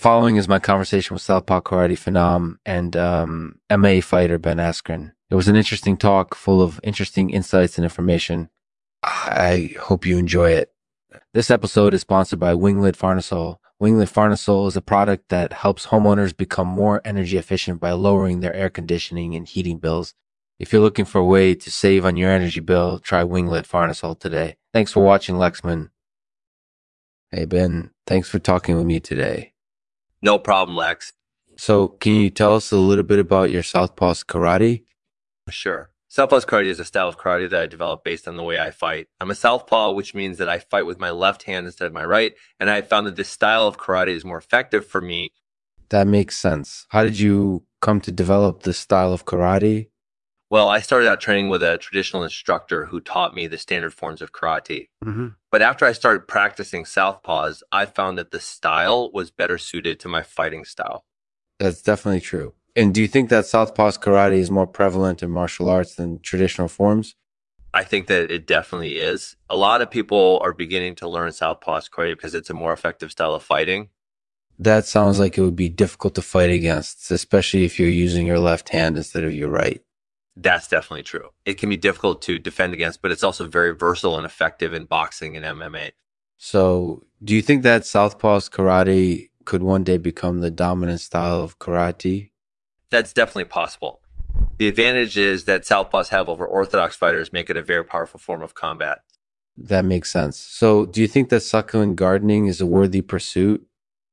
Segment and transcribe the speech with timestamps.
[0.00, 5.12] following is my conversation with Southpaw Karate Phenom and um, MMA fighter Ben Askren.
[5.28, 8.48] It was an interesting talk full of interesting insights and information.
[9.02, 10.72] I hope you enjoy it.
[11.34, 13.58] This episode is sponsored by Winglet Farnesol.
[13.80, 18.54] Winglet Farnesol is a product that helps homeowners become more energy efficient by lowering their
[18.54, 20.14] air conditioning and heating bills.
[20.58, 24.18] If you're looking for a way to save on your energy bill, try Winglet Farnesol
[24.18, 24.56] today.
[24.72, 25.90] Thanks for watching, Lexman.
[27.30, 29.52] Hey, Ben, thanks for talking with me today.
[30.22, 31.12] No problem, Lex.
[31.56, 34.84] So, can you tell us a little bit about your Southpaw's karate?
[35.50, 35.90] Sure.
[36.08, 38.72] Southpaw karate is a style of karate that I developed based on the way I
[38.72, 39.06] fight.
[39.20, 42.04] I'm a southpaw, which means that I fight with my left hand instead of my
[42.04, 45.28] right, and I found that this style of karate is more effective for me.
[45.90, 46.86] That makes sense.
[46.88, 49.89] How did you come to develop this style of karate?
[50.50, 54.20] Well, I started out training with a traditional instructor who taught me the standard forms
[54.20, 54.88] of karate.
[55.04, 55.28] Mm-hmm.
[55.52, 60.08] But after I started practicing southpaws, I found that the style was better suited to
[60.08, 61.04] my fighting style.
[61.60, 62.54] That's definitely true.
[62.74, 66.68] And do you think that Southpaw's karate is more prevalent in martial arts than traditional
[66.68, 67.14] forms?
[67.72, 69.36] I think that it definitely is.
[69.48, 73.12] A lot of people are beginning to learn Southpaw's karate because it's a more effective
[73.12, 73.90] style of fighting.
[74.58, 78.40] That sounds like it would be difficult to fight against, especially if you're using your
[78.40, 79.80] left hand instead of your right.
[80.40, 81.30] That's definitely true.
[81.44, 84.84] It can be difficult to defend against, but it's also very versatile and effective in
[84.84, 85.92] boxing and MMA.
[86.38, 91.58] So, do you think that Southpaw's karate could one day become the dominant style of
[91.58, 92.30] karate?
[92.90, 94.00] that's definitely possible.
[94.58, 98.42] The advantage is that southpaws have over orthodox fighters make it a very powerful form
[98.42, 98.98] of combat.
[99.56, 100.38] That makes sense.
[100.38, 103.66] So, do you think that succulent gardening is a worthy pursuit?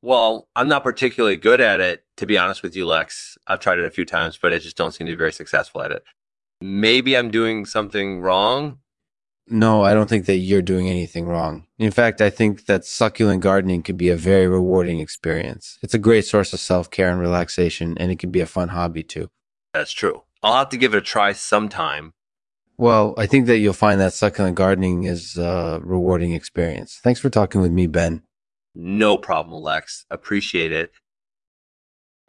[0.00, 3.36] Well, I'm not particularly good at it, to be honest with you, Lex.
[3.46, 5.82] I've tried it a few times, but I just don't seem to be very successful
[5.82, 6.04] at it.
[6.60, 8.78] Maybe I'm doing something wrong,
[9.50, 11.66] no, I don't think that you're doing anything wrong.
[11.78, 15.78] In fact, I think that succulent gardening can be a very rewarding experience.
[15.82, 18.68] It's a great source of self care and relaxation, and it can be a fun
[18.68, 19.30] hobby too.
[19.72, 20.22] That's true.
[20.42, 22.12] I'll have to give it a try sometime.
[22.76, 27.00] Well, I think that you'll find that succulent gardening is a rewarding experience.
[27.02, 28.22] Thanks for talking with me, Ben.
[28.80, 30.06] No problem, Lex.
[30.08, 30.92] Appreciate it.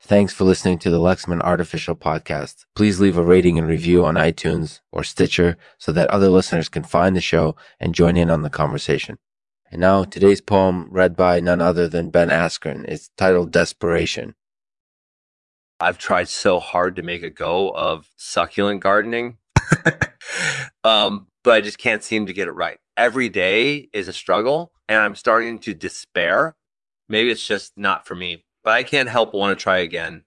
[0.00, 2.66] Thanks for listening to the Lexman Artificial Podcast.
[2.76, 6.84] Please leave a rating and review on iTunes or Stitcher so that other listeners can
[6.84, 9.18] find the show and join in on the conversation.
[9.72, 14.36] And now today's poem read by none other than Ben Askren is titled Desperation.
[15.80, 19.38] I've tried so hard to make a go of succulent gardening,
[20.84, 22.78] um, but I just can't seem to get it right.
[22.96, 26.56] Every day is a struggle and I'm starting to despair.
[27.08, 30.24] Maybe it's just not for me, but I can't help but want to try again.